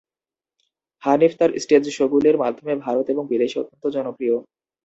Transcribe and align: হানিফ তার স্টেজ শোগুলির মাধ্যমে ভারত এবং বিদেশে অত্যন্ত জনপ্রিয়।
হানিফ 1.03 1.31
তার 1.39 1.51
স্টেজ 1.59 1.83
শোগুলির 1.89 2.37
মাধ্যমে 2.37 2.73
ভারত 2.85 3.05
এবং 3.09 3.23
বিদেশে 3.27 3.57
অত্যন্ত 3.59 3.83
জনপ্রিয়। 3.95 4.35